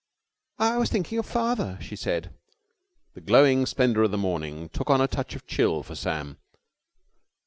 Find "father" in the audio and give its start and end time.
1.27-1.77